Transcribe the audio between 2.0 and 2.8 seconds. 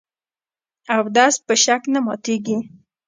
ماتېږي.